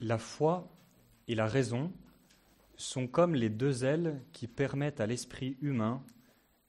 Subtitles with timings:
[0.00, 0.68] La foi
[1.26, 1.92] et la raison
[2.76, 6.02] sont comme les deux ailes qui permettent à l'esprit humain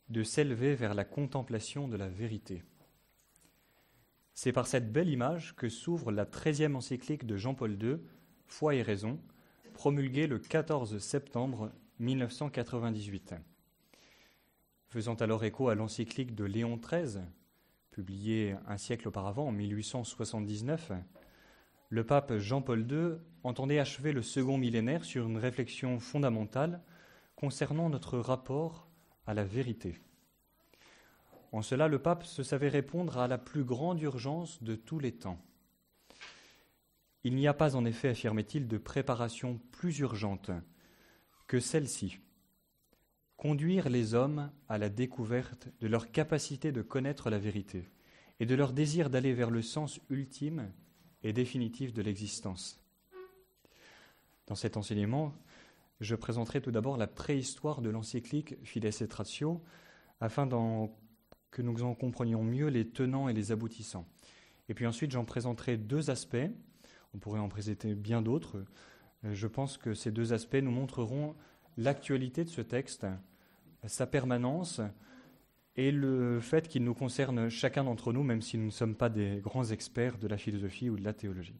[0.10, 2.64] de s'élever vers la contemplation de la vérité.
[4.34, 7.98] C'est par cette belle image que s'ouvre la treizième encyclique de Jean-Paul II,
[8.46, 9.20] Foi et raison,
[9.74, 13.36] promulguée le 14 septembre 1998.
[14.88, 17.24] Faisant alors écho à l'encyclique de Léon XIII,
[17.92, 20.94] publiée un siècle auparavant, en 1879,
[21.90, 26.82] le pape Jean-Paul II entendait achever le second millénaire sur une réflexion fondamentale
[27.36, 28.88] concernant notre rapport
[29.26, 30.00] à la vérité.
[31.52, 35.14] En cela, le pape se savait répondre à la plus grande urgence de tous les
[35.14, 35.40] temps.
[37.24, 40.52] Il n'y a pas en effet, affirmait-il, de préparation plus urgente
[41.48, 42.20] que celle-ci.
[43.38, 47.90] Conduire les hommes à la découverte de leur capacité de connaître la vérité
[48.40, 50.72] et de leur désir d'aller vers le sens ultime
[51.24, 52.80] et définitif de l'existence.
[54.48, 55.34] Dans cet enseignement,
[56.00, 59.62] je présenterai tout d'abord la préhistoire de l'encyclique Fides et Ratio,
[60.22, 60.48] afin
[61.52, 64.08] que nous en comprenions mieux les tenants et les aboutissants.
[64.70, 66.50] Et puis ensuite, j'en présenterai deux aspects.
[67.14, 68.64] On pourrait en présenter bien d'autres.
[69.24, 71.36] Je pense que ces deux aspects nous montreront
[71.78, 73.08] l'actualité de ce texte,
[73.86, 74.82] sa permanence
[75.78, 79.10] et le fait qu'il nous concerne chacun d'entre nous, même si nous ne sommes pas
[79.10, 81.60] des grands experts de la philosophie ou de la théologie.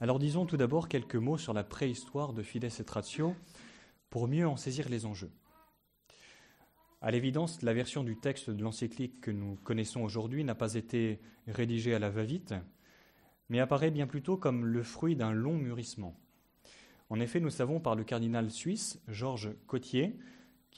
[0.00, 3.34] Alors disons tout d'abord quelques mots sur la préhistoire de Fides et Ratio
[4.10, 5.32] pour mieux en saisir les enjeux.
[7.00, 11.20] À l'évidence, la version du texte de l'encyclique que nous connaissons aujourd'hui n'a pas été
[11.46, 12.54] rédigée à la va-vite,
[13.48, 16.16] mais apparaît bien plutôt comme le fruit d'un long mûrissement.
[17.08, 20.18] En effet, nous savons par le cardinal suisse Georges Cotier,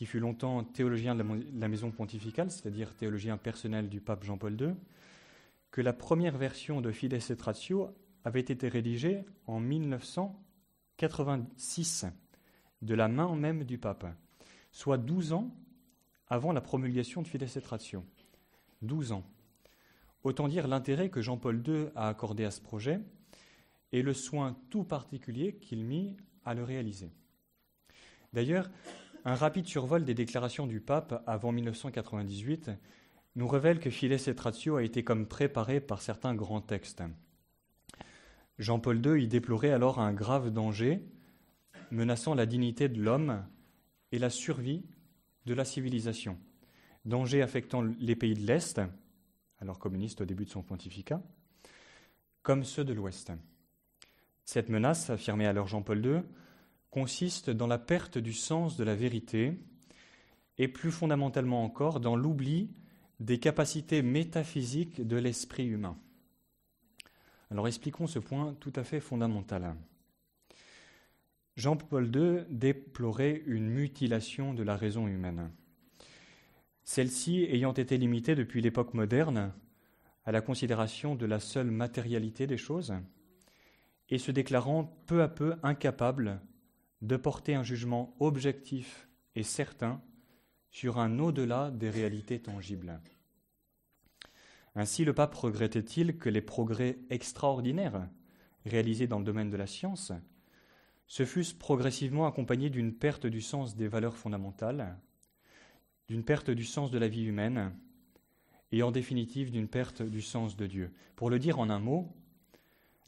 [0.01, 1.23] qui fut longtemps théologien de
[1.61, 4.73] la maison pontificale, c'est-à-dire théologien personnel du pape Jean-Paul II,
[5.71, 12.07] que la première version de Fides et Ratio avait été rédigée en 1986,
[12.81, 14.07] de la main même du pape,
[14.73, 15.55] soit 12 ans
[16.29, 18.03] avant la promulgation de Fides et Ratio.
[18.81, 19.25] 12 ans.
[20.25, 23.01] Autant dire l'intérêt que Jean-Paul II a accordé à ce projet
[23.93, 26.17] et le soin tout particulier qu'il mit
[26.47, 27.11] à le réaliser.
[28.33, 28.71] D'ailleurs,
[29.25, 32.71] un rapide survol des déclarations du pape avant 1998
[33.37, 37.03] nous révèle que Fides et Ratio a été comme préparé par certains grands textes.
[38.59, 41.03] Jean-Paul II y déplorait alors un grave danger
[41.91, 43.45] menaçant la dignité de l'homme
[44.13, 44.85] et la survie
[45.47, 46.39] de la civilisation.
[47.05, 48.81] Danger affectant les pays de l'Est,
[49.61, 51.23] alors communistes au début de son pontificat,
[52.43, 53.33] comme ceux de l'Ouest.
[54.45, 56.23] Cette menace, affirmait alors Jean-Paul II,
[56.91, 59.55] consiste dans la perte du sens de la vérité
[60.59, 62.71] et plus fondamentalement encore dans l'oubli
[63.21, 65.97] des capacités métaphysiques de l'esprit humain.
[67.51, 69.75] Alors expliquons ce point tout à fait fondamental.
[71.57, 75.51] Jean-Paul II déplorait une mutilation de la raison humaine.
[76.85, 79.53] Celle-ci ayant été limitée depuis l'époque moderne
[80.25, 82.95] à la considération de la seule matérialité des choses,
[84.09, 86.41] et se déclarant peu à peu incapable
[87.03, 90.03] de porter un jugement objectif et certain
[90.71, 93.01] sur un au-delà des réalités tangibles.
[94.75, 98.09] Ainsi, le pape regrettait-il que les progrès extraordinaires
[98.65, 100.13] réalisés dans le domaine de la science
[101.07, 104.97] se fussent progressivement accompagnés d'une perte du sens des valeurs fondamentales,
[106.07, 107.75] d'une perte du sens de la vie humaine
[108.71, 110.93] et en définitive d'une perte du sens de Dieu.
[111.17, 112.15] Pour le dire en un mot,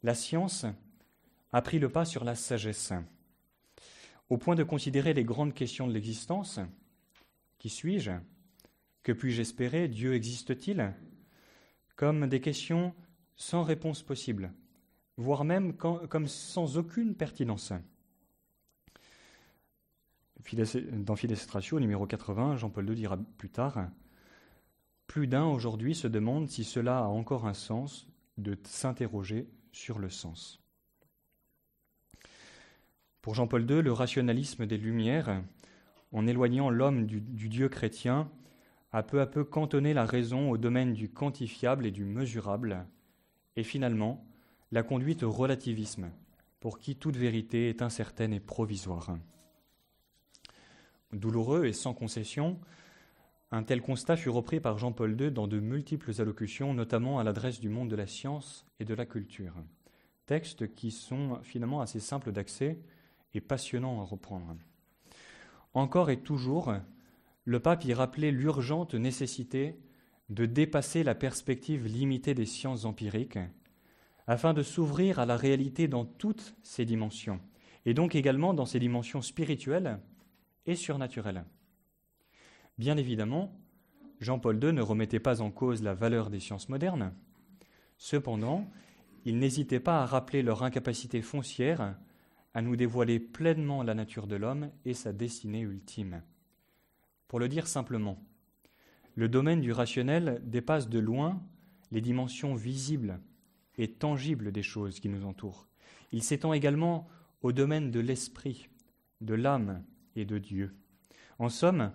[0.03, 0.67] la science
[1.53, 2.93] a pris le pas sur la sagesse,
[4.29, 6.61] au point de considérer les grandes questions de l'existence.
[7.59, 8.13] Qui suis-je?
[9.03, 9.89] Que puis-je espérer?
[9.89, 10.95] Dieu existe-t-il?
[11.97, 12.95] Comme des questions
[13.37, 14.53] sans réponse possible,
[15.17, 17.73] voire même comme sans aucune pertinence.
[20.93, 23.89] Dans Fides Ratio, numéro 80, Jean-Paul II dira plus tard
[25.07, 28.09] Plus d'un aujourd'hui se demande si cela a encore un sens
[28.39, 30.62] de s'interroger sur le sens.
[33.23, 35.43] Pour Jean-Paul II, le rationalisme des Lumières,
[36.11, 38.29] en éloignant l'homme du, Dieu chrétien,
[38.91, 42.85] a peu à peu cantonné la raison au domaine du quantifiable et du mesurable,
[43.55, 44.27] et finalement
[44.73, 46.11] l'a conduite au relativisme,
[46.59, 49.17] pour qui toute vérité est incertaine et provisoire.
[51.13, 52.59] Douloureux et sans concession,
[53.53, 57.61] un tel constat fut repris par Jean-Paul II dans de multiples allocutions, notamment à l'adresse
[57.61, 59.55] du monde de la science et de la culture.
[60.27, 62.81] Textes qui sont finalement assez simples d'accès
[63.35, 64.57] et passionnant à reprendre.
[65.75, 66.75] Encore et toujours,
[67.45, 69.79] le pape y rappelait l'urgente nécessité
[70.29, 73.39] de dépasser la perspective limitée des sciences empiriques
[74.27, 77.41] afin de s'ouvrir à la réalité dans toutes ses dimensions,
[77.85, 79.99] et donc également dans ses dimensions spirituelles
[80.67, 81.45] et surnaturelles.
[82.79, 83.53] Bien évidemment,
[84.21, 87.13] Jean-Paul II ne remettait pas en cause la valeur des sciences modernes.
[87.99, 88.71] Cependant,
[89.25, 91.97] il n'hésitait pas à rappeler leur incapacité foncière
[92.55, 96.23] à nous dévoiler pleinement la nature de l'homme et sa destinée ultime.
[97.29, 98.19] Pour le dire simplement,
[99.15, 101.43] le domaine du rationnel dépasse de loin
[101.91, 103.21] les dimensions visibles
[103.77, 105.67] et tangibles des choses qui nous entourent.
[106.13, 107.09] Il s'étend également
[107.43, 108.69] au domaine de l'esprit,
[109.21, 109.83] de l'âme
[110.17, 110.75] et de Dieu.
[111.39, 111.93] En somme,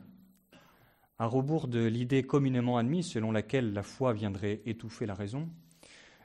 [1.19, 5.49] à rebours de l'idée communément admise selon laquelle la foi viendrait étouffer la raison,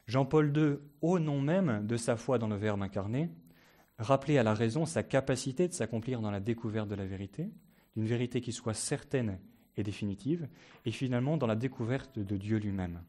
[0.07, 3.31] Jean-Paul II, au nom même de sa foi dans le Verbe incarné,
[4.03, 7.51] rappelait à la raison sa capacité de s'accomplir dans la découverte de la vérité,
[7.97, 9.39] d'une vérité qui soit certaine
[9.77, 10.49] et définitive,
[10.85, 13.03] et finalement dans la découverte de Dieu lui-même.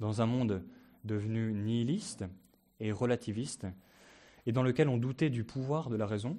[0.00, 0.64] Dans un monde
[1.04, 2.24] devenu nihiliste
[2.80, 3.66] et relativiste,
[4.46, 6.38] et dans lequel on doutait du pouvoir de la raison,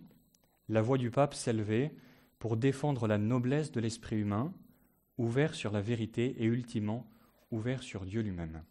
[0.70, 1.94] la voix du pape s'élevait
[2.40, 4.54] pour défendre la noblesse de l'esprit humain,
[5.18, 7.08] ouvert sur la vérité et ultimement
[7.52, 8.64] ouvert sur Dieu lui-même.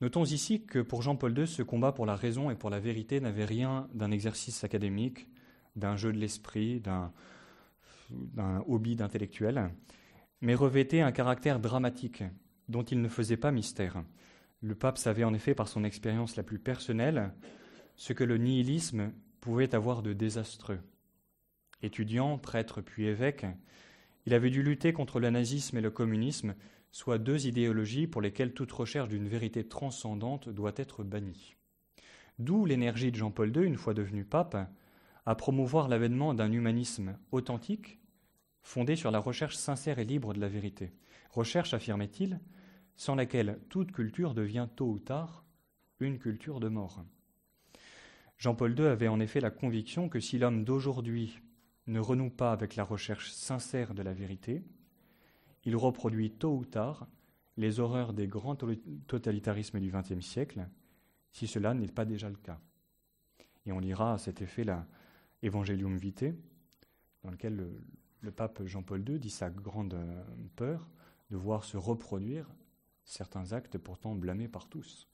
[0.00, 3.20] Notons ici que pour Jean-Paul II, ce combat pour la raison et pour la vérité
[3.20, 5.28] n'avait rien d'un exercice académique,
[5.76, 7.12] d'un jeu de l'esprit, d'un,
[8.66, 9.70] hobby d'intellectuel,
[10.40, 12.24] mais revêtait un caractère dramatique
[12.68, 14.02] dont il ne faisait pas mystère.
[14.62, 17.34] Le pape savait en effet par son expérience la plus personnelle
[17.96, 19.12] ce que le nihilisme
[19.42, 20.80] pouvait avoir de désastreux.
[21.82, 23.46] Étudiant, prêtre puis évêque,
[24.24, 26.54] il avait dû lutter contre le nazisme et le communisme,
[26.92, 31.56] soit deux idéologies pour lesquelles toute recherche d'une vérité transcendante doit être bannie.
[32.38, 34.56] D'où l'énergie de Jean-Paul II, une fois devenu pape,
[35.26, 38.00] à promouvoir l'avènement d'un humanisme authentique,
[38.62, 40.92] fondé sur la recherche sincère et libre de la vérité.
[41.30, 42.40] Recherche, affirmait-il,
[42.96, 45.44] sans laquelle toute culture devient tôt ou tard
[46.00, 47.04] une culture de mort.
[48.38, 51.38] Jean-Paul II avait en effet la conviction que si l'homme d'aujourd'hui
[51.86, 54.64] ne renoue pas avec la recherche sincère de la vérité,
[55.64, 57.06] il reproduit tôt ou tard
[57.56, 58.56] les horreurs des grands
[59.06, 60.66] totalitarismes du XXe siècle,
[61.32, 62.60] si cela n'est pas déjà le cas.
[63.66, 64.86] Et on lira à cet effet la
[65.42, 66.34] Evangelium Vitae,
[67.22, 67.80] dans lequel
[68.20, 69.96] le, pape Jean-Paul II dit sa grande
[70.56, 70.88] peur
[71.30, 72.48] de voir se reproduire
[73.04, 75.06] certains actes pourtant blâmés par tous.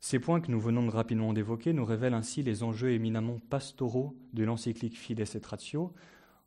[0.00, 4.16] Ces points que nous venons de rapidement d'évoquer nous révèlent ainsi les enjeux éminemment pastoraux
[4.32, 5.94] de l'encyclique Fides et Ratio,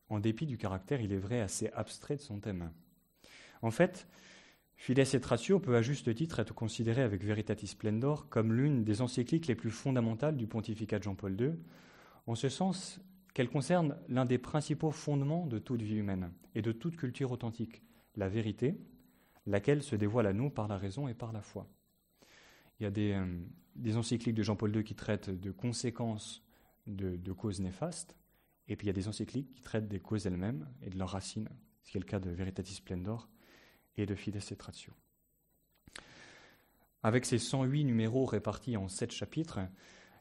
[0.10, 2.72] en dépit du caractère, il est vrai, assez abstrait de son thème.
[3.62, 4.08] En fait,
[4.76, 9.02] Fides et Ratio peut à juste titre être considéré avec Veritatis Splendor comme l'une des
[9.02, 11.54] encycliques les plus fondamentales du pontificat de Jean-Paul II,
[12.28, 13.00] en ce sens
[13.34, 17.82] qu'elle concerne l'un des principaux fondements de toute vie humaine et de toute culture authentique,
[18.16, 18.78] la vérité,
[19.46, 21.68] laquelle se dévoile à nous par la raison et par la foi.
[22.80, 26.44] Il y a des, euh, encycliques de Jean-Paul II qui traitent de conséquences
[26.88, 28.16] de, causes néfastes,
[28.68, 31.10] et puis il y a des encycliques qui traitent des causes elles-mêmes et de leurs
[31.10, 31.50] racines,
[31.84, 33.30] ce qui est le cas de Veritatis Splendor
[33.98, 34.94] et de Fides et Ratio.
[37.04, 39.60] Avec ses 108 numéros répartis en 7 chapitres,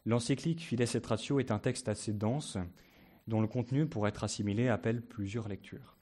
[0.05, 2.59] l'encyclique Fides et Ratio est un texte assez dense,
[3.27, 5.97] dont le contenu, pour être assimilé, appelle plusieurs lectures.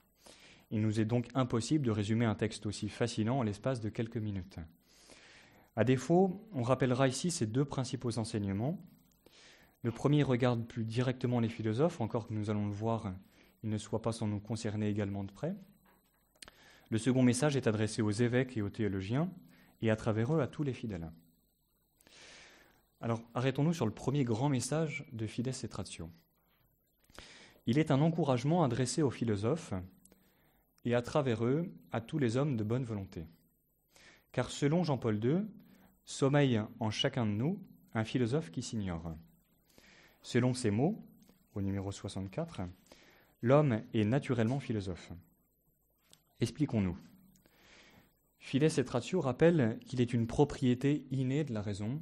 [0.71, 4.17] Il nous est donc impossible de résumer un texte aussi fascinant en l'espace de quelques
[4.17, 4.59] minutes.
[5.75, 8.83] À défaut, on rappellera ici ces deux principaux enseignements.
[9.83, 13.13] Le premier regarde plus directement les philosophes, encore que nous allons le voir,
[13.63, 15.55] il ne soit pas sans nous concerner également de près.
[16.89, 19.29] Le second message est adressé aux évêques et aux théologiens,
[19.81, 21.11] et à travers eux à tous les fidèles.
[23.01, 26.09] Alors, arrêtons-nous sur le premier grand message de Fides et Tratio.
[27.65, 29.73] Il est un encouragement adressé aux philosophes
[30.85, 33.25] et à travers eux à tous les hommes de bonne volonté.
[34.31, 35.45] Car selon Jean-Paul II,
[36.05, 37.59] sommeille en chacun de nous
[37.93, 39.13] un philosophe qui s'ignore.
[40.23, 41.03] Selon ces mots,
[41.53, 42.61] au numéro 64,
[43.41, 45.11] l'homme est naturellement philosophe.
[46.39, 46.97] Expliquons-nous.
[48.39, 52.01] Fides et Ratio rappelle qu'il est une propriété innée de la raison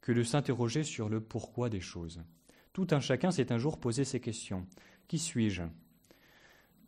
[0.00, 2.22] que de s'interroger sur le pourquoi des choses.
[2.74, 4.66] Tout un chacun s'est un jour posé ces questions.
[5.08, 5.62] Qui suis-je?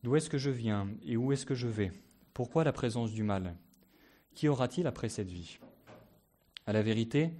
[0.02, 0.88] D'où est-ce que je viens?
[1.04, 1.92] Et où est-ce que je vais?
[2.34, 3.56] Pourquoi la présence du mal?
[4.34, 5.58] Qui aura-t-il après cette vie?
[6.66, 7.32] À la vérité,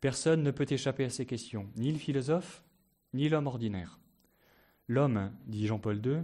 [0.00, 2.62] personne ne peut échapper à ces questions, ni le philosophe,
[3.14, 3.98] ni l'homme ordinaire.
[4.88, 6.22] L'homme, dit Jean-Paul II,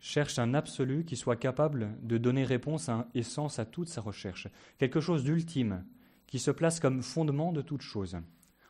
[0.00, 4.48] cherche un absolu qui soit capable de donner réponse et sens à toute sa recherche,
[4.76, 5.84] quelque chose d'ultime,
[6.26, 8.18] qui se place comme fondement de toute chose.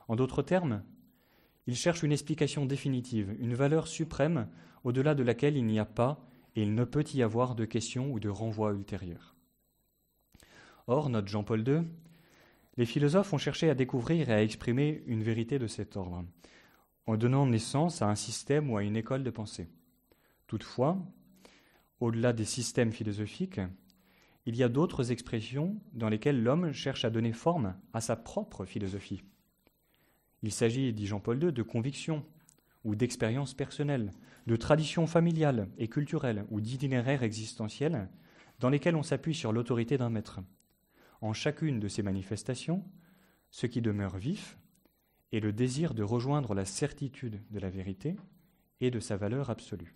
[0.09, 0.83] En d'autres termes,
[1.67, 4.49] il cherche une explication définitive, une valeur suprême
[4.85, 6.25] au-delà de laquelle il n'y a pas
[6.55, 9.35] et il ne peut y avoir de question ou de renvoi ultérieur.
[10.87, 11.83] Or, note Jean-Paul II,
[12.77, 16.25] les philosophes ont cherché à découvrir et à exprimer une vérité de cet ordre,
[17.07, 19.69] en donnant naissance à un système ou à une école de pensée.
[20.47, 20.99] Toutefois,
[22.01, 23.61] au-delà des systèmes philosophiques,
[24.45, 28.65] il y a d'autres expressions dans lesquelles l'homme cherche à donner forme à sa propre
[28.65, 29.23] philosophie.
[30.43, 32.25] Il s'agit, dit Jean-Paul II, de convictions
[32.85, 34.11] ou d'expériences personnelles,
[34.47, 38.09] de traditions familiales et culturelles ou d'itinéraires existentiels
[38.59, 40.41] dans lesquels on s'appuie sur l'autorité d'un maître.
[41.21, 42.85] En chacune de ces manifestations,
[43.51, 44.59] ce qui demeure vif
[45.33, 48.17] est le désir de rejoindre la certitude de la vérité
[48.81, 49.95] et de sa valeur absolue.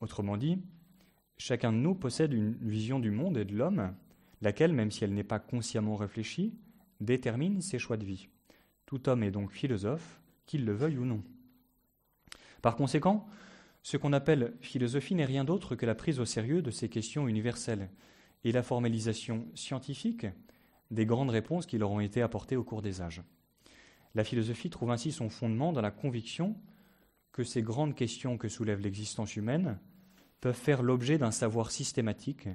[0.00, 0.58] Autrement dit,
[1.38, 3.94] chacun de nous possède une vision du monde et de l'homme,
[4.40, 6.54] laquelle, même si elle n'est pas consciemment réfléchie,
[7.00, 8.28] détermine ses choix de vie.
[8.86, 11.22] Tout homme est donc philosophe, qu'il le veuille ou non.
[12.62, 13.26] Par conséquent,
[13.82, 17.26] ce qu'on appelle philosophie n'est rien d'autre que la prise au sérieux de ces questions
[17.26, 17.90] universelles
[18.44, 20.26] et la formalisation scientifique
[20.90, 23.22] des grandes réponses qui leur ont été apportées au cours des âges.
[24.14, 26.56] La philosophie trouve ainsi son fondement dans la conviction
[27.32, 29.78] que ces grandes questions que soulève l'existence humaine
[30.40, 32.48] peuvent faire l'objet d'un savoir systématique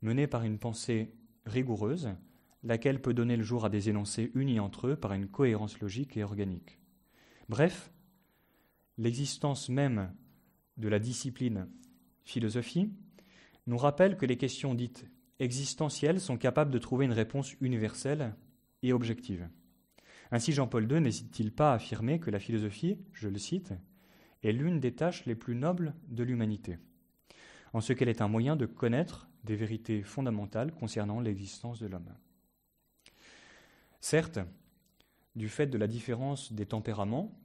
[0.00, 1.14] mené par une pensée
[1.46, 2.10] rigoureuse,
[2.62, 6.16] laquelle peut donner le jour à des énoncés unis entre eux par une cohérence logique
[6.16, 6.78] et organique.
[7.48, 7.92] Bref,
[8.96, 10.14] l'existence même
[10.78, 11.68] de la discipline
[12.24, 12.90] philosophie
[13.66, 15.06] nous rappelle que les questions dites
[15.38, 18.34] existentielles sont capables de trouver une réponse universelle
[18.82, 19.48] et objective.
[20.34, 23.72] Ainsi Jean-Paul II n'hésite-t-il pas à affirmer que la philosophie, je le cite,
[24.42, 26.76] est l'une des tâches les plus nobles de l'humanité,
[27.72, 32.12] en ce qu'elle est un moyen de connaître des vérités fondamentales concernant l'existence de l'homme.
[34.00, 34.40] Certes,
[35.36, 37.38] du fait de la différence des tempéraments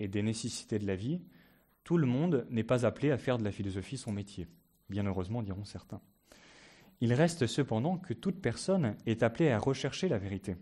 [0.00, 1.20] et des nécessités de la vie,
[1.84, 4.48] tout le monde n'est pas appelé à faire de la philosophie son métier.
[4.90, 6.00] Bien heureusement, diront certains.
[7.00, 10.56] Il reste cependant que toute personne est appelée à rechercher la vérité,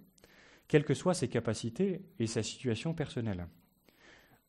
[0.69, 3.47] quelles que soient ses capacités et sa situation personnelle.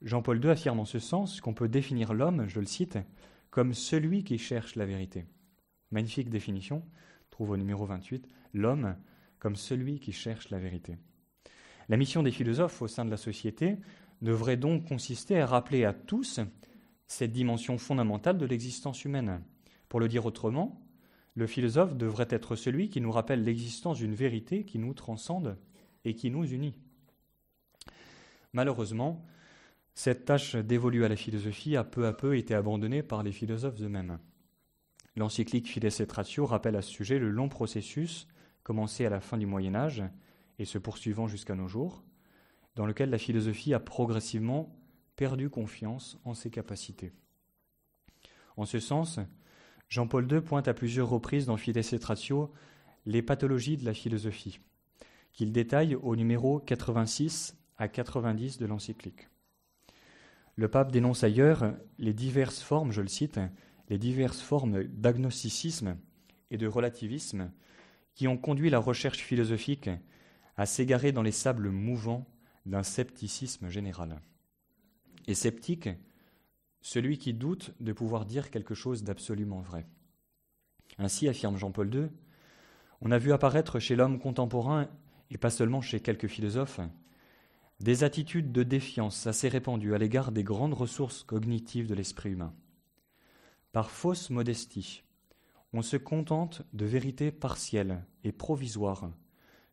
[0.01, 2.99] Jean-Paul II affirme en ce sens qu'on peut définir l'homme, je le cite,
[3.49, 5.25] comme celui qui cherche la vérité.
[5.91, 6.83] Magnifique définition,
[7.29, 8.95] trouve au numéro 28, l'homme
[9.39, 10.97] comme celui qui cherche la vérité.
[11.87, 13.77] La mission des philosophes au sein de la société
[14.21, 16.39] devrait donc consister à rappeler à tous
[17.07, 19.41] cette dimension fondamentale de l'existence humaine.
[19.89, 20.81] Pour le dire autrement,
[21.35, 25.57] le philosophe devrait être celui qui nous rappelle l'existence d'une vérité qui nous transcende
[26.05, 26.75] et qui nous unit.
[28.53, 29.25] Malheureusement,
[29.93, 33.81] cette tâche dévolue à la philosophie a peu à peu été abandonnée par les philosophes
[33.81, 34.19] eux-mêmes.
[35.15, 38.27] L'encyclique Fides et Ratio rappelle à ce sujet le long processus
[38.63, 40.03] commencé à la fin du Moyen Âge
[40.59, 42.03] et se poursuivant jusqu'à nos jours,
[42.75, 44.75] dans lequel la philosophie a progressivement
[45.15, 47.13] perdu confiance en ses capacités.
[48.57, 49.19] En ce sens,
[49.87, 52.51] Jean-Paul II pointe à plusieurs reprises dans Fides et Ratio
[53.05, 54.59] les pathologies de la philosophie,
[55.35, 59.27] qu'il détaille au numéro 86 à 90 de l'encyclique.
[60.55, 63.39] Le pape dénonce ailleurs les diverses formes, je le cite,
[63.89, 65.97] les diverses formes d'agnosticisme
[66.51, 67.51] et de relativisme
[68.13, 69.89] qui ont conduit la recherche philosophique
[70.55, 72.25] à s'égarer dans les sables mouvants
[72.65, 74.21] d'un scepticisme général.
[75.27, 75.89] Et sceptique,
[76.79, 79.85] celui qui doute de pouvoir dire quelque chose d'absolument vrai.
[80.97, 82.07] Ainsi, affirme Jean-Paul II,
[83.01, 84.87] on a vu apparaître chez l'homme contemporain,
[85.31, 86.79] et pas seulement chez quelques philosophes,
[87.79, 92.53] des attitudes de défiance assez répandues à l'égard des grandes ressources cognitives de l'esprit humain.
[93.71, 95.03] Par fausse modestie,
[95.73, 99.11] on se contente de vérités partielles et provisoires,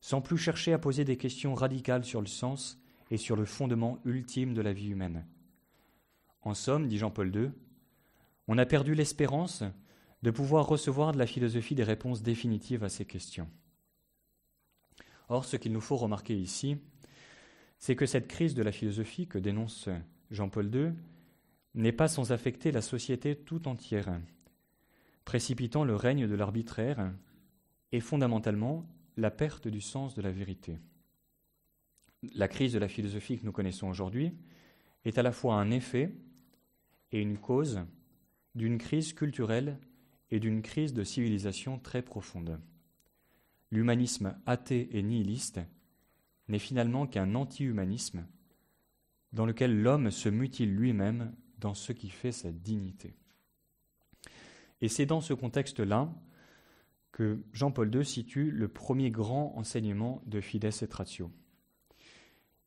[0.00, 2.80] sans plus chercher à poser des questions radicales sur le sens
[3.10, 5.24] et sur le fondement ultime de la vie humaine.
[6.42, 7.50] En somme, dit Jean-Paul II,
[8.48, 9.62] on a perdu l'espérance
[10.22, 13.48] de pouvoir recevoir de la philosophie des réponses définitives à ces questions.
[15.32, 16.76] Or, ce qu'il nous faut remarquer ici,
[17.78, 19.88] c'est que cette crise de la philosophie que dénonce
[20.30, 20.92] Jean-Paul II
[21.74, 24.20] n'est pas sans affecter la société tout entière,
[25.24, 27.14] précipitant le règne de l'arbitraire
[27.92, 28.86] et fondamentalement
[29.16, 30.78] la perte du sens de la vérité.
[32.34, 34.34] La crise de la philosophie que nous connaissons aujourd'hui
[35.06, 36.14] est à la fois un effet
[37.10, 37.80] et une cause
[38.54, 39.78] d'une crise culturelle
[40.30, 42.60] et d'une crise de civilisation très profonde.
[43.72, 45.60] L'humanisme athée et nihiliste
[46.46, 48.26] n'est finalement qu'un anti-humanisme
[49.32, 53.16] dans lequel l'homme se mutile lui-même dans ce qui fait sa dignité.
[54.82, 56.12] Et c'est dans ce contexte-là
[57.12, 61.30] que Jean-Paul II situe le premier grand enseignement de Fides et Ratio.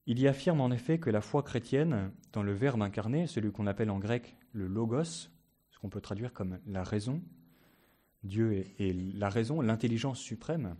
[0.07, 3.67] Il y affirme en effet que la foi chrétienne, dans le Verbe incarné, celui qu'on
[3.67, 7.21] appelle en grec le logos, ce qu'on peut traduire comme la raison,
[8.23, 10.75] Dieu est, la raison, l'intelligence suprême,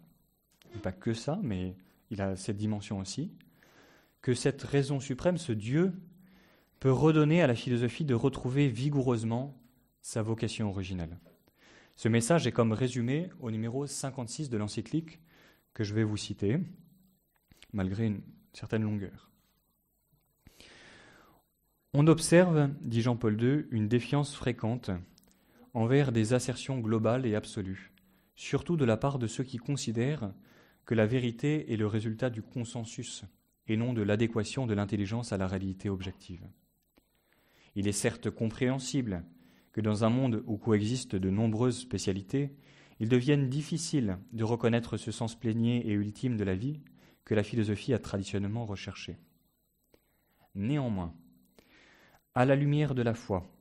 [0.80, 1.76] pas que ça, mais
[2.12, 3.32] il a cette dimension aussi,
[4.22, 5.94] que cette raison suprême, ce Dieu,
[6.80, 9.58] peut redonner à la philosophie de retrouver vigoureusement
[10.02, 11.18] sa vocation originelle.
[11.96, 15.20] Ce message est comme résumé au numéro 56 de l'encyclique
[15.74, 16.60] que je vais vous citer,
[17.74, 18.22] malgré une
[18.54, 19.32] certaine longueur.
[21.94, 24.92] On observe, dit Jean-Paul II, une défiance fréquente
[25.74, 27.94] envers des assertions globales et absolues,
[28.36, 30.34] surtout de la part de ceux qui considèrent
[30.86, 33.26] que la vérité est le résultat du consensus
[33.68, 36.48] et non de l'adéquation de l'intelligence à la réalité objective.
[37.76, 39.26] Il est certes compréhensible
[39.72, 42.56] que dans un monde où coexistent de nombreuses spécialités,
[43.00, 46.80] il devienne difficile de reconnaître ce sens plénier et ultime de la vie
[47.26, 49.18] que la philosophie a traditionnellement recherché.
[50.54, 51.14] Néanmoins,
[52.36, 53.52] à la lumière de la foi,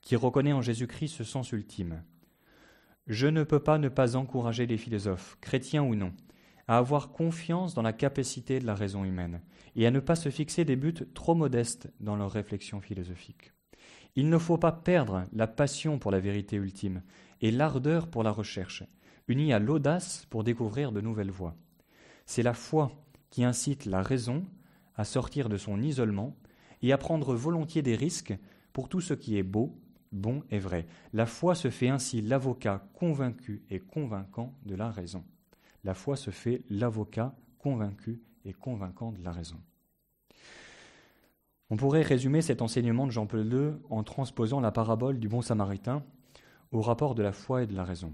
[0.00, 2.02] qui reconnaît en Jésus-Christ ce sens ultime,
[3.06, 6.14] je ne peux pas ne pas encourager les philosophes, chrétiens ou non,
[6.68, 9.40] à avoir confiance dans la capacité de la raison humaine
[9.74, 13.52] et à ne pas se fixer des buts trop modestes dans leur réflexion philosophique.
[14.16, 17.02] Il ne faut pas perdre la passion pour la vérité ultime
[17.40, 18.84] et l'ardeur pour la recherche,
[19.28, 21.56] unie à l'audace pour découvrir de nouvelles voies.
[22.26, 22.92] C'est la foi
[23.30, 24.44] qui incite la raison
[24.94, 26.36] à sortir de son isolement
[26.82, 28.36] et à prendre volontiers des risques
[28.72, 29.78] pour tout ce qui est beau,
[30.12, 30.86] bon et vrai.
[31.12, 35.24] La foi se fait ainsi l'avocat convaincu et convaincant de la raison.
[35.88, 39.56] La foi se fait l'avocat convaincu et convaincant de la raison.
[41.70, 46.04] On pourrait résumer cet enseignement de Jean-Paul II en transposant la parabole du bon samaritain
[46.72, 48.12] au rapport de la foi et de la raison.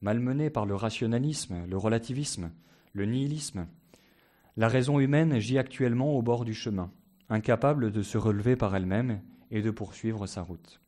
[0.00, 2.52] Malmenée par le rationalisme, le relativisme,
[2.92, 3.66] le nihilisme,
[4.56, 6.92] la raison humaine gît actuellement au bord du chemin,
[7.28, 10.80] incapable de se relever par elle-même et de poursuivre sa route.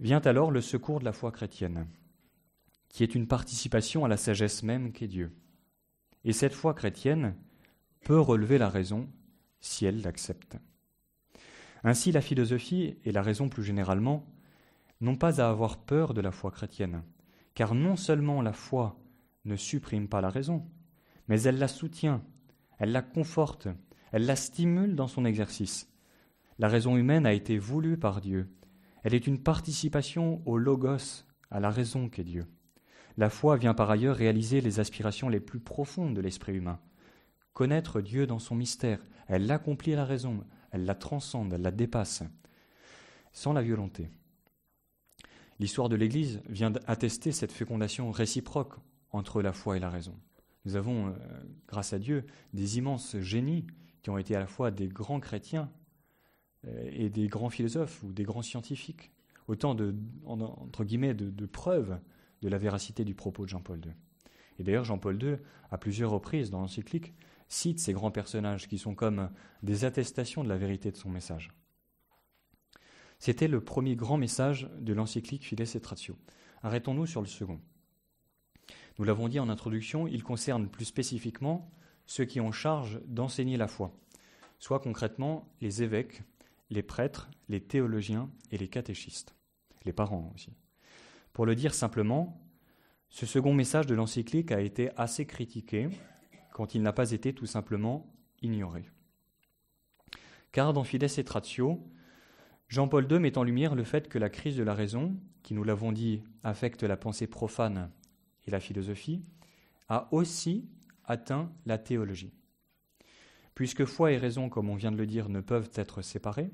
[0.00, 1.86] Vient alors le secours de la foi chrétienne,
[2.96, 5.30] qui est une participation à la sagesse même qu'est Dieu.
[6.24, 7.34] Et cette foi chrétienne
[8.04, 9.06] peut relever la raison
[9.60, 10.56] si elle l'accepte.
[11.84, 14.24] Ainsi, la philosophie et la raison plus généralement
[15.02, 17.02] n'ont pas à avoir peur de la foi chrétienne,
[17.52, 18.98] car non seulement la foi
[19.44, 20.66] ne supprime pas la raison,
[21.28, 22.24] mais elle la soutient,
[22.78, 23.68] elle la conforte,
[24.10, 25.92] elle la stimule dans son exercice.
[26.58, 28.48] La raison humaine a été voulue par Dieu.
[29.02, 32.46] Elle est une participation au logos, à la raison qu'est Dieu.
[33.16, 36.78] La foi vient par ailleurs réaliser les aspirations les plus profondes de l'esprit humain.
[37.54, 42.22] Connaître Dieu dans son mystère, elle accomplit la raison, elle la transcende, elle la dépasse,
[43.32, 44.10] sans la violenter.
[45.58, 48.74] L'histoire de l'Église vient attester cette fécondation réciproque
[49.10, 50.14] entre la foi et la raison.
[50.66, 51.12] Nous avons, euh,
[51.68, 53.66] grâce à Dieu, des immenses génies
[54.02, 55.70] qui ont été à la fois des grands chrétiens
[56.66, 59.12] euh, et des grands philosophes ou des grands scientifiques.
[59.48, 62.00] Autant de, entre guillemets, de, preuves
[62.42, 63.92] de la véracité du propos de Jean-Paul II.
[64.58, 65.36] Et d'ailleurs, Jean-Paul II,
[65.70, 67.14] à plusieurs reprises dans l'encyclique,
[67.48, 69.30] cite ces grands personnages qui sont comme
[69.62, 71.52] des attestations de la vérité de son message.
[73.18, 76.16] C'était le premier grand message de l'encyclique Fides et Tratio.
[76.62, 77.60] Arrêtons-nous sur le second.
[78.98, 81.70] Nous l'avons dit en introduction, il concerne plus spécifiquement
[82.06, 83.92] ceux qui ont charge d'enseigner la foi,
[84.58, 86.22] soit concrètement les évêques,
[86.70, 89.34] les prêtres, les théologiens et les catéchistes,
[89.84, 90.52] les parents aussi.
[91.36, 92.40] Pour le dire simplement,
[93.10, 95.90] ce second message de l'encyclique a été assez critiqué
[96.54, 98.88] quand il n'a pas été tout simplement ignoré.
[100.50, 101.86] Car dans Fides et Tratio,
[102.68, 105.62] Jean-Paul II met en lumière le fait que la crise de la raison, qui nous
[105.62, 107.90] l'avons dit affecte la pensée profane
[108.46, 109.22] et la philosophie,
[109.90, 110.70] a aussi
[111.04, 112.32] atteint la théologie.
[113.54, 116.50] Puisque foi et raison, comme on vient de le dire, ne peuvent être séparés,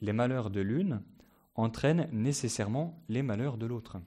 [0.00, 1.02] les malheurs de l'une
[1.60, 3.98] entraînent nécessairement les malheurs de l'autre.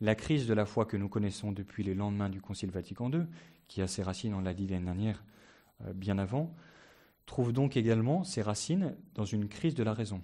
[0.00, 3.26] La crise de la foi que nous connaissons depuis les lendemains du Concile Vatican II,
[3.66, 5.24] qui a ses racines, on l'a dit l'année dernière,
[5.84, 6.54] euh, bien avant,
[7.26, 10.22] trouve donc également ses racines dans une crise de la raison.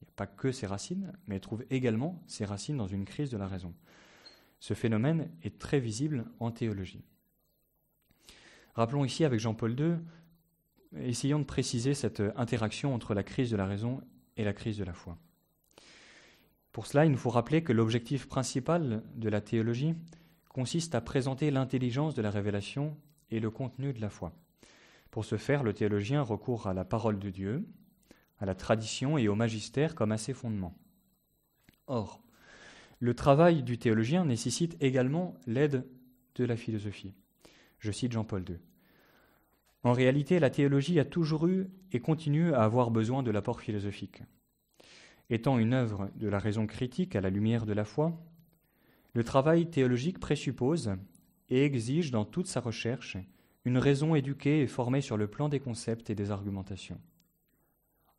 [0.00, 3.04] Il n'y a pas que ses racines, mais elle trouve également ses racines dans une
[3.04, 3.74] crise de la raison.
[4.60, 7.04] Ce phénomène est très visible en théologie.
[8.74, 9.96] Rappelons ici avec Jean-Paul II,
[10.96, 14.00] essayons de préciser cette interaction entre la crise de la raison
[14.36, 15.18] et la crise de la foi.
[16.78, 19.96] Pour cela, il nous faut rappeler que l'objectif principal de la théologie
[20.48, 22.96] consiste à présenter l'intelligence de la révélation
[23.32, 24.32] et le contenu de la foi.
[25.10, 27.66] Pour ce faire, le théologien recourt à la parole de Dieu,
[28.38, 30.78] à la tradition et au magistère comme à ses fondements.
[31.88, 32.22] Or,
[33.00, 35.84] le travail du théologien nécessite également l'aide
[36.36, 37.12] de la philosophie.
[37.80, 38.58] Je cite Jean-Paul II.
[39.82, 44.22] En réalité, la théologie a toujours eu et continue à avoir besoin de l'apport philosophique.
[45.30, 48.18] Étant une œuvre de la raison critique à la lumière de la foi,
[49.14, 50.92] Le travail théologique présuppose
[51.48, 53.16] et exige dans toute sa recherche
[53.64, 57.00] une raison éduquée et formée sur le plan des concepts et des argumentations.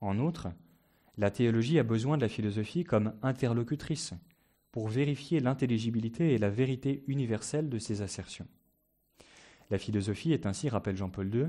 [0.01, 0.49] En outre,
[1.17, 4.13] la théologie a besoin de la philosophie comme interlocutrice
[4.71, 8.47] pour vérifier l'intelligibilité et la vérité universelle de ses assertions.
[9.69, 11.47] La philosophie est ainsi, rappelle Jean-Paul II,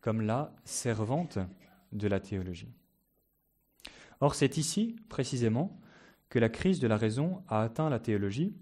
[0.00, 1.38] comme la servante
[1.92, 2.72] de la théologie.
[4.20, 5.80] Or, c'est ici, précisément,
[6.28, 8.54] que la crise de la raison a atteint la théologie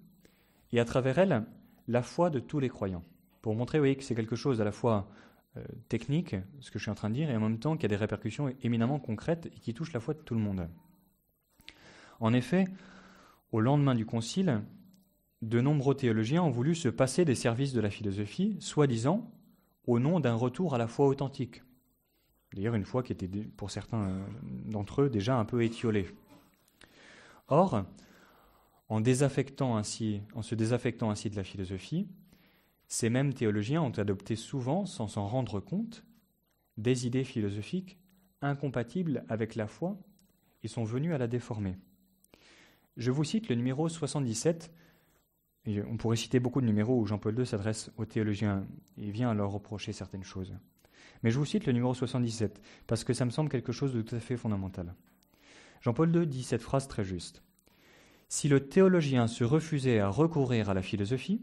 [0.73, 1.45] et à travers elle
[1.87, 3.05] la foi de tous les croyants.
[3.43, 5.09] Pour montrer oui, que c'est quelque chose à la fois
[5.57, 7.85] euh, technique, ce que je suis en train de dire, et en même temps qu'il
[7.85, 10.69] y a des répercussions éminemment concrètes et qui touchent la foi de tout le monde.
[12.21, 12.65] En effet,
[13.53, 14.63] au lendemain du Concile,
[15.41, 19.31] de nombreux théologiens ont voulu se passer des services de la philosophie, soi-disant
[19.87, 21.63] au nom d'un retour à la foi authentique.
[22.55, 24.27] D'ailleurs, une foi qui était pour certains euh,
[24.67, 26.07] d'entre eux déjà un peu étiolée.
[27.49, 27.85] Or,
[28.89, 32.09] en, se désaffectant ainsi de la philosophie,
[32.87, 36.05] ces mêmes théologiens ont adopté souvent, sans s'en rendre compte,
[36.77, 37.99] des idées philosophiques
[38.41, 39.99] incompatibles avec la foi
[40.63, 41.77] et sont venus à la déformer.
[42.97, 44.73] Je vous cite le numéro 77.
[45.67, 49.35] Et on pourrait citer beaucoup de numéros où Jean-Paul II s'adresse aux théologiens et vient
[49.35, 50.55] leur reprocher certaines choses.
[51.23, 54.03] Mais je vous cite le numéro 77 parce que ça me semble quelque chose de
[54.03, 54.95] tout à fait fondamental.
[55.81, 57.43] Jean-Paul II dit cette phrase très juste.
[58.29, 61.43] Si le théologien se refusait à recourir à la philosophie,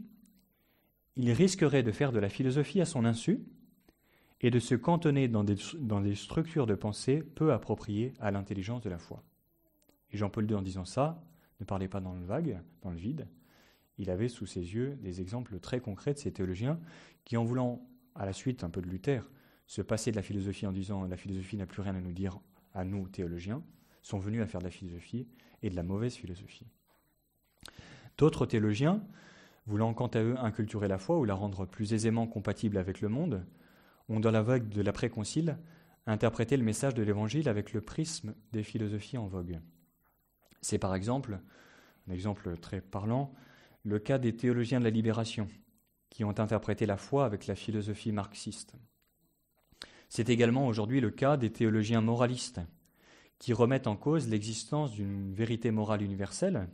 [1.16, 3.44] il risquerait de faire de la philosophie à son insu
[4.40, 8.98] et de se cantonner dans des, structures de pensée peu appropriées à l'intelligence de la
[8.98, 9.24] foi.
[10.12, 11.24] Et Jean-Paul II, en disant ça,
[11.58, 13.28] ne parlait pas dans le vague, dans le vide.
[13.98, 16.78] Il avait sous ses yeux des exemples très concrets de ces théologiens
[17.24, 17.80] qui, en voulant,
[18.14, 19.28] à la suite un peu de Luther,
[19.66, 22.38] se passer de la philosophie en disant la philosophie n'a plus rien à nous dire
[22.74, 23.62] à nous théologiens,
[24.02, 25.26] sont venus à faire de la philosophie
[25.62, 26.66] et de la mauvaise philosophie.
[28.18, 29.02] D'autres théologiens,
[29.66, 33.08] voulant quant à eux inculturer la foi ou la rendre plus aisément compatible avec le
[33.08, 33.44] monde,
[34.08, 35.58] ont dans la vague de l'après-concile
[36.06, 39.60] interprété le message de l'Évangile avec le prisme des philosophies en vogue.
[40.60, 41.40] C'est par exemple,
[42.08, 43.34] un exemple très parlant,
[43.82, 45.48] le cas des théologiens de la libération,
[46.10, 48.76] qui ont interprété la foi avec la philosophie marxiste.
[50.08, 52.60] C'est également aujourd'hui le cas des théologiens moralistes,
[53.38, 56.68] qui remettent en cause l'existence d'une vérité morale universelle.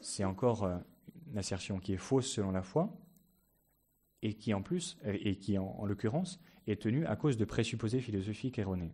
[0.00, 0.76] C'est encore euh,
[1.30, 2.96] une assertion qui est fausse selon la foi,
[4.22, 8.00] et qui en plus, et qui en, en l'occurrence, est tenue à cause de présupposés
[8.00, 8.92] philosophiques erronés.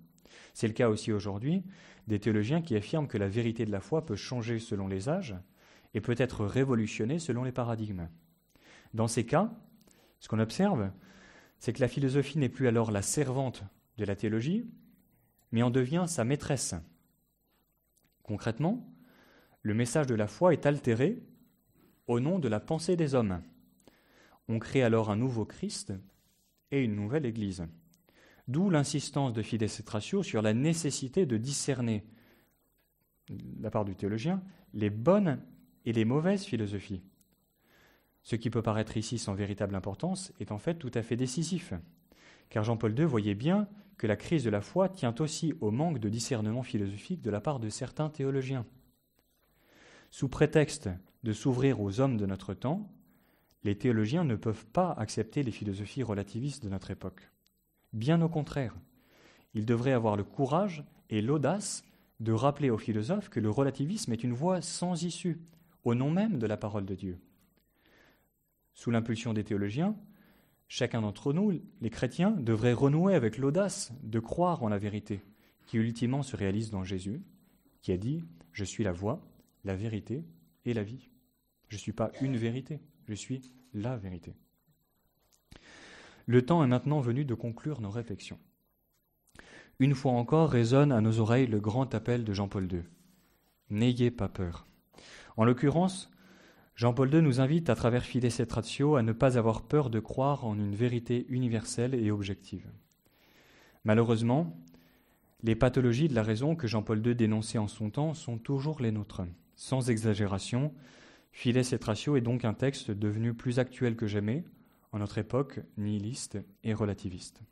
[0.55, 1.63] C'est le cas aussi aujourd'hui
[2.07, 5.37] des théologiens qui affirment que la vérité de la foi peut changer selon les âges
[5.95, 8.09] et peut être révolutionnée selon les paradigmes.
[8.95, 9.53] Dans ces cas,
[10.19, 10.91] ce qu'on observe,
[11.61, 13.63] c'est que la philosophie n'est plus alors la servante
[13.99, 14.67] de la théologie,
[15.53, 16.75] mais en devient sa maîtresse.
[18.23, 18.93] Concrètement,
[19.63, 21.23] le message de la foi est altéré
[22.07, 23.43] au nom de la pensée des hommes.
[24.49, 25.93] On crée alors un nouveau Christ
[26.71, 27.67] et une nouvelle Église.
[28.49, 32.05] D'où l'insistance de Fides et Ratio sur la nécessité de discerner,
[33.29, 34.43] de la part du théologien,
[34.73, 35.41] les bonnes
[35.85, 37.03] et les mauvaises philosophies.
[38.23, 41.73] Ce qui peut paraître ici sans véritable importance est en fait tout à fait décisif,
[42.49, 45.99] car Jean-Paul II voyait bien que la crise de la foi tient aussi au manque
[45.99, 48.67] de discernement philosophique de la part de certains théologiens.
[50.11, 50.89] Sous prétexte
[51.23, 52.91] de s'ouvrir aux hommes de notre temps,
[53.63, 57.31] les théologiens ne peuvent pas accepter les philosophies relativistes de notre époque.
[57.93, 58.75] Bien au contraire,
[59.55, 61.85] ils devraient avoir le courage et l'audace
[62.21, 65.41] de rappeler aux philosophes que le relativisme est une voie sans issue,
[65.85, 67.19] au nom même de la parole de Dieu.
[68.81, 69.95] Sous l'impulsion des théologiens,
[70.67, 75.21] chacun d'entre nous, les chrétiens, devrait renouer avec l'audace de croire en la vérité,
[75.67, 77.21] qui ultimement se réalise dans Jésus,
[77.83, 79.21] qui a dit Je suis la voie,
[79.65, 80.25] la vérité
[80.65, 81.11] et la vie.
[81.69, 84.35] Je ne suis pas une vérité, je suis la vérité.
[86.25, 88.39] Le temps est maintenant venu de conclure nos réflexions.
[89.79, 92.85] Une fois encore résonne à nos oreilles le grand appel de Jean-Paul II.
[93.69, 94.67] N'ayez pas peur.
[95.37, 96.11] En l'occurrence,
[96.81, 100.01] Jean-Paul II nous invite à travers Fides et Ratio à ne pas avoir peur de
[100.01, 102.67] croire en une vérité universelle et objective.
[103.85, 104.57] Malheureusement,
[105.43, 108.93] les pathologies de la raison que Jean-Paul II dénonçait en son temps sont toujours les
[108.93, 109.21] nôtres.
[109.57, 110.73] Sans exagération,
[111.33, 114.43] Fides et Ratio est donc un texte devenu plus actuel que jamais,
[114.93, 117.43] en notre époque nihiliste et relativiste.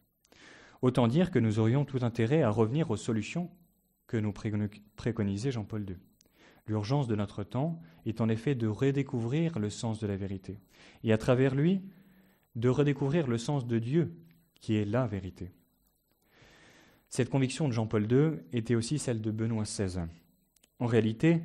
[0.80, 3.50] Autant dire que nous aurions tout intérêt à revenir aux solutions
[4.06, 5.96] que nous préconisait Jean-Paul II.
[6.68, 10.60] L'urgence de notre temps est en effet de redécouvrir le sens de la vérité,
[11.02, 11.82] et à travers lui,
[12.56, 14.14] de redécouvrir le sens de Dieu,
[14.60, 15.52] qui est la vérité.
[17.08, 20.02] Cette conviction de Jean-Paul II était aussi celle de Benoît XVI.
[20.78, 21.42] En réalité,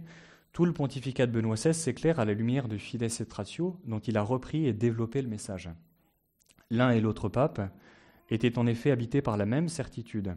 [0.51, 3.99] tout le pontificat de Benoît XVI s'éclaire à la lumière de Fides et Ratio, dont
[3.99, 5.69] il a repris et développé le message.
[6.69, 7.61] L'un et l'autre pape
[8.29, 10.35] étaient en effet habités par la même certitude.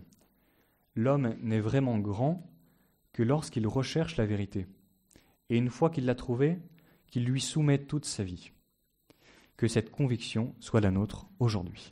[0.95, 2.49] L'homme n'est vraiment grand
[3.13, 4.67] que lorsqu'il recherche la vérité
[5.51, 6.59] et une fois qu'il l'a trouvé,
[7.09, 8.53] qu'il lui soumet toute sa vie.
[9.57, 11.91] Que cette conviction soit la nôtre aujourd'hui.